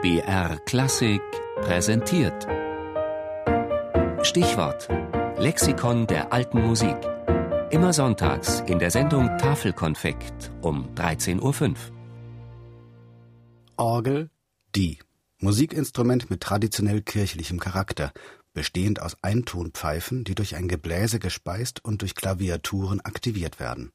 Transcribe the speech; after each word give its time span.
BR 0.00 0.60
Klassik 0.64 1.20
präsentiert. 1.56 2.46
Stichwort: 4.22 4.88
Lexikon 5.38 6.06
der 6.06 6.32
alten 6.32 6.64
Musik. 6.64 6.94
Immer 7.70 7.92
sonntags 7.92 8.60
in 8.68 8.78
der 8.78 8.92
Sendung 8.92 9.26
Tafelkonfekt 9.38 10.52
um 10.62 10.94
13.05 10.94 11.70
Uhr. 11.70 11.74
Orgel, 13.76 14.30
die. 14.76 15.00
Musikinstrument 15.40 16.30
mit 16.30 16.42
traditionell 16.42 17.02
kirchlichem 17.02 17.58
Charakter, 17.58 18.12
bestehend 18.52 19.02
aus 19.02 19.16
Eintonpfeifen, 19.22 20.22
die 20.22 20.36
durch 20.36 20.54
ein 20.54 20.68
Gebläse 20.68 21.18
gespeist 21.18 21.84
und 21.84 22.02
durch 22.02 22.14
Klaviaturen 22.14 23.00
aktiviert 23.00 23.58
werden. 23.58 23.90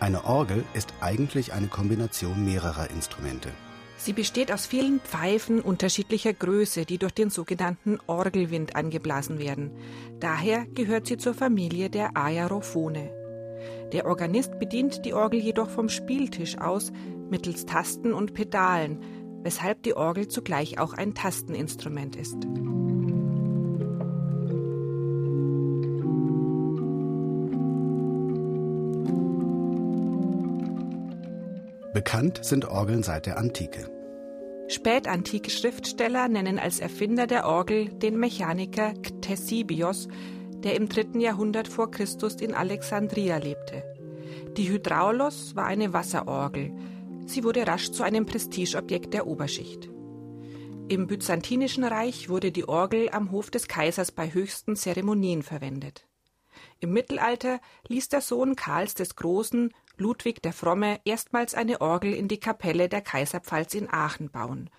Eine 0.00 0.24
Orgel 0.24 0.64
ist 0.74 0.94
eigentlich 1.00 1.52
eine 1.52 1.66
Kombination 1.66 2.44
mehrerer 2.44 2.88
Instrumente. 2.90 3.50
Sie 3.96 4.12
besteht 4.12 4.52
aus 4.52 4.64
vielen 4.64 5.00
Pfeifen 5.00 5.60
unterschiedlicher 5.60 6.32
Größe, 6.32 6.84
die 6.84 6.98
durch 6.98 7.12
den 7.12 7.30
sogenannten 7.30 7.98
Orgelwind 8.06 8.76
angeblasen 8.76 9.40
werden. 9.40 9.72
Daher 10.20 10.66
gehört 10.66 11.08
sie 11.08 11.16
zur 11.16 11.34
Familie 11.34 11.90
der 11.90 12.16
Aerophone. 12.16 13.10
Der 13.92 14.06
Organist 14.06 14.60
bedient 14.60 15.04
die 15.04 15.14
Orgel 15.14 15.40
jedoch 15.40 15.68
vom 15.68 15.88
Spieltisch 15.88 16.58
aus 16.58 16.92
mittels 17.28 17.66
Tasten 17.66 18.12
und 18.12 18.34
Pedalen, 18.34 19.02
weshalb 19.42 19.82
die 19.82 19.94
Orgel 19.94 20.28
zugleich 20.28 20.78
auch 20.78 20.92
ein 20.92 21.14
Tasteninstrument 21.14 22.14
ist. 22.14 22.36
Bekannt 31.94 32.44
sind 32.44 32.66
Orgeln 32.66 33.02
seit 33.02 33.24
der 33.24 33.38
Antike. 33.38 33.90
Spätantike 34.68 35.50
Schriftsteller 35.50 36.28
nennen 36.28 36.58
als 36.58 36.80
Erfinder 36.80 37.26
der 37.26 37.46
Orgel 37.46 37.88
den 37.88 38.18
Mechaniker 38.18 38.92
Ctesibios, 38.92 40.08
der 40.62 40.76
im 40.76 40.90
dritten 40.90 41.20
Jahrhundert 41.20 41.66
vor 41.66 41.90
Christus 41.90 42.34
in 42.34 42.52
Alexandria 42.52 43.38
lebte. 43.38 43.82
Die 44.58 44.68
Hydraulos 44.68 45.56
war 45.56 45.64
eine 45.64 45.94
Wasserorgel. 45.94 46.72
Sie 47.24 47.42
wurde 47.42 47.66
rasch 47.66 47.90
zu 47.90 48.02
einem 48.02 48.26
Prestigeobjekt 48.26 49.14
der 49.14 49.26
Oberschicht. 49.26 49.88
Im 50.88 51.06
Byzantinischen 51.06 51.84
Reich 51.84 52.28
wurde 52.28 52.52
die 52.52 52.68
Orgel 52.68 53.08
am 53.10 53.30
Hof 53.30 53.50
des 53.50 53.66
Kaisers 53.66 54.12
bei 54.12 54.32
höchsten 54.32 54.76
Zeremonien 54.76 55.42
verwendet. 55.42 56.06
Im 56.80 56.92
Mittelalter 56.92 57.60
ließ 57.88 58.08
der 58.08 58.20
Sohn 58.20 58.56
Karls 58.56 58.94
des 58.94 59.16
Großen 59.16 59.72
Ludwig 60.00 60.42
der 60.42 60.52
Fromme 60.52 61.00
erstmals 61.04 61.54
eine 61.54 61.80
Orgel 61.80 62.12
in 62.12 62.28
die 62.28 62.40
Kapelle 62.40 62.88
der 62.88 63.00
Kaiserpfalz 63.00 63.74
in 63.74 63.92
Aachen 63.92 64.30
bauen. 64.30 64.70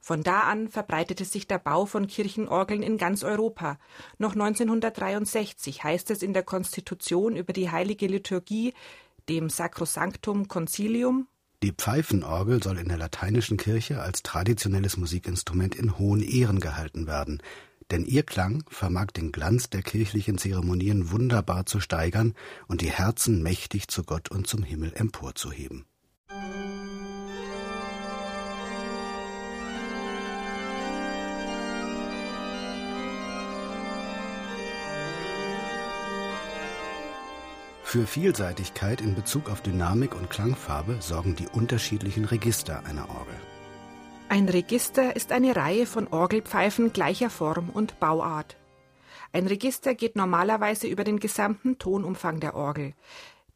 Von 0.00 0.22
da 0.22 0.40
an 0.40 0.68
verbreitete 0.68 1.24
sich 1.24 1.46
der 1.46 1.58
Bau 1.58 1.86
von 1.86 2.06
Kirchenorgeln 2.06 2.82
in 2.82 2.98
ganz 2.98 3.24
Europa. 3.24 3.78
Noch 4.18 4.32
1963 4.32 5.82
heißt 5.82 6.10
es 6.10 6.22
in 6.22 6.34
der 6.34 6.42
Konstitution 6.42 7.36
über 7.36 7.52
die 7.54 7.70
heilige 7.70 8.06
Liturgie, 8.06 8.74
dem 9.28 9.48
Sacrosanctum 9.48 10.48
Concilium, 10.48 11.26
die 11.62 11.72
Pfeifenorgel 11.72 12.62
soll 12.62 12.76
in 12.76 12.88
der 12.88 12.98
lateinischen 12.98 13.56
Kirche 13.56 14.02
als 14.02 14.22
traditionelles 14.22 14.98
Musikinstrument 14.98 15.74
in 15.74 15.98
hohen 15.98 16.20
Ehren 16.20 16.60
gehalten 16.60 17.06
werden 17.06 17.40
denn 17.90 18.04
ihr 18.04 18.22
Klang 18.22 18.64
vermag 18.68 19.08
den 19.12 19.32
Glanz 19.32 19.70
der 19.70 19.82
kirchlichen 19.82 20.38
Zeremonien 20.38 21.10
wunderbar 21.10 21.66
zu 21.66 21.80
steigern 21.80 22.34
und 22.66 22.80
die 22.80 22.90
Herzen 22.90 23.42
mächtig 23.42 23.88
zu 23.88 24.04
Gott 24.04 24.30
und 24.30 24.46
zum 24.46 24.62
Himmel 24.62 24.92
emporzuheben. 24.94 25.84
Für 37.94 38.08
Vielseitigkeit 38.08 39.00
in 39.00 39.14
Bezug 39.14 39.48
auf 39.48 39.60
Dynamik 39.60 40.16
und 40.16 40.28
Klangfarbe 40.28 40.96
sorgen 40.98 41.36
die 41.36 41.46
unterschiedlichen 41.46 42.24
Register 42.24 42.84
einer 42.86 43.08
Orgel. 43.08 43.36
Ein 44.34 44.48
Register 44.48 45.14
ist 45.14 45.30
eine 45.30 45.54
Reihe 45.54 45.86
von 45.86 46.08
Orgelpfeifen 46.08 46.92
gleicher 46.92 47.30
Form 47.30 47.70
und 47.70 48.00
Bauart. 48.00 48.56
Ein 49.32 49.46
Register 49.46 49.94
geht 49.94 50.16
normalerweise 50.16 50.88
über 50.88 51.04
den 51.04 51.20
gesamten 51.20 51.78
Tonumfang 51.78 52.40
der 52.40 52.56
Orgel. 52.56 52.94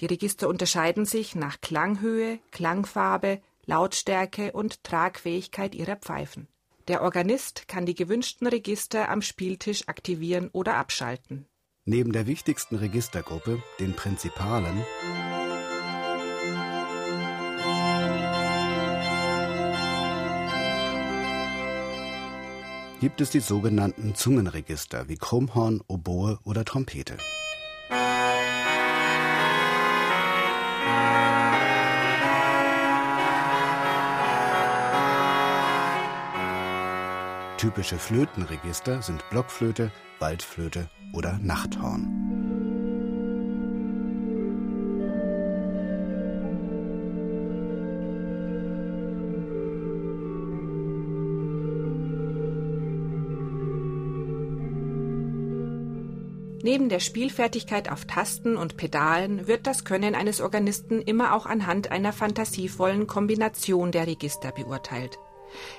Die 0.00 0.04
Register 0.04 0.50
unterscheiden 0.50 1.06
sich 1.06 1.34
nach 1.34 1.62
Klanghöhe, 1.62 2.40
Klangfarbe, 2.50 3.40
Lautstärke 3.64 4.52
und 4.52 4.84
Tragfähigkeit 4.84 5.74
ihrer 5.74 5.96
Pfeifen. 5.96 6.46
Der 6.88 7.00
Organist 7.00 7.68
kann 7.68 7.86
die 7.86 7.94
gewünschten 7.94 8.46
Register 8.46 9.08
am 9.08 9.22
Spieltisch 9.22 9.88
aktivieren 9.88 10.50
oder 10.52 10.74
abschalten. 10.74 11.46
Neben 11.86 12.12
der 12.12 12.26
wichtigsten 12.26 12.76
Registergruppe, 12.76 13.62
den 13.80 13.94
Prinzipalen, 13.94 14.84
gibt 23.06 23.20
es 23.20 23.30
die 23.30 23.38
sogenannten 23.38 24.16
Zungenregister 24.16 25.08
wie 25.08 25.14
Krummhorn, 25.14 25.80
Oboe 25.86 26.40
oder 26.42 26.64
Trompete. 26.64 27.16
Typische 37.58 37.96
Flötenregister 37.96 39.00
sind 39.02 39.22
Blockflöte, 39.30 39.92
Waldflöte 40.18 40.90
oder 41.12 41.38
Nachthorn. 41.40 42.25
Neben 56.62 56.88
der 56.88 57.00
Spielfertigkeit 57.00 57.90
auf 57.90 58.06
Tasten 58.06 58.56
und 58.56 58.76
Pedalen 58.76 59.46
wird 59.46 59.66
das 59.66 59.84
Können 59.84 60.14
eines 60.14 60.40
Organisten 60.40 61.00
immer 61.00 61.34
auch 61.34 61.46
anhand 61.46 61.90
einer 61.90 62.12
fantasievollen 62.12 63.06
Kombination 63.06 63.92
der 63.92 64.06
Register 64.06 64.52
beurteilt. 64.52 65.18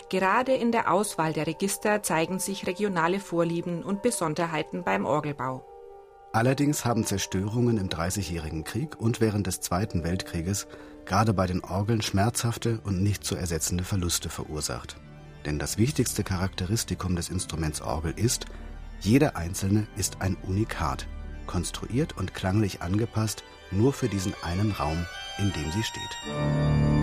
Gerade 0.09 0.53
in 0.53 0.71
der 0.71 0.91
Auswahl 0.91 1.33
der 1.33 1.47
Register 1.47 2.03
zeigen 2.03 2.39
sich 2.39 2.67
regionale 2.67 3.19
Vorlieben 3.19 3.83
und 3.83 4.01
Besonderheiten 4.01 4.83
beim 4.83 5.05
Orgelbau. 5.05 5.65
Allerdings 6.31 6.85
haben 6.85 7.05
Zerstörungen 7.05 7.77
im 7.77 7.89
Dreißigjährigen 7.89 8.63
Krieg 8.63 8.99
und 8.99 9.21
während 9.21 9.47
des 9.47 9.59
Zweiten 9.61 10.03
Weltkrieges 10.03 10.67
gerade 11.05 11.33
bei 11.33 11.47
den 11.47 11.63
Orgeln 11.63 12.01
schmerzhafte 12.01 12.79
und 12.83 13.01
nicht 13.01 13.23
zu 13.23 13.35
ersetzende 13.35 13.83
Verluste 13.83 14.29
verursacht. 14.29 14.97
Denn 15.45 15.57
das 15.57 15.77
wichtigste 15.77 16.23
Charakteristikum 16.23 17.15
des 17.15 17.29
Instruments 17.29 17.81
Orgel 17.81 18.13
ist, 18.15 18.45
jeder 18.99 19.35
einzelne 19.35 19.87
ist 19.95 20.21
ein 20.21 20.35
Unikat, 20.43 21.07
konstruiert 21.45 22.17
und 22.17 22.33
klanglich 22.33 22.81
angepasst 22.81 23.43
nur 23.71 23.93
für 23.93 24.09
diesen 24.09 24.33
einen 24.43 24.71
Raum, 24.71 25.05
in 25.37 25.51
dem 25.53 25.71
sie 25.71 25.83
steht. 25.83 26.96